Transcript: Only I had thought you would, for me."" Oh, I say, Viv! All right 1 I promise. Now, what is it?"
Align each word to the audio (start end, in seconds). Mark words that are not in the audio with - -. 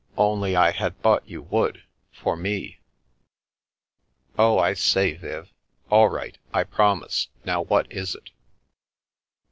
Only 0.17 0.55
I 0.55 0.71
had 0.71 0.99
thought 1.03 1.29
you 1.29 1.43
would, 1.43 1.83
for 2.11 2.35
me."" 2.35 2.79
Oh, 4.35 4.57
I 4.57 4.73
say, 4.73 5.13
Viv! 5.13 5.53
All 5.91 6.09
right 6.09 6.35
1 6.53 6.61
I 6.61 6.63
promise. 6.63 7.27
Now, 7.45 7.61
what 7.61 7.85
is 7.91 8.15
it?" 8.15 8.31